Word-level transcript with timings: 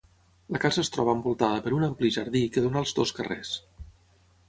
La 0.55 0.61
casa 0.63 0.81
es 0.83 0.89
troba 0.95 1.13
envoltada 1.17 1.61
per 1.67 1.75
un 1.81 1.87
ampli 1.89 2.11
jardí 2.19 2.43
que 2.57 2.67
dóna 2.67 2.83
als 2.85 2.99
dos 3.01 3.17
carrers. 3.19 3.57